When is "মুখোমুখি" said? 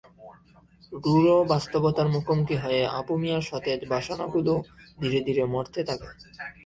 2.15-2.55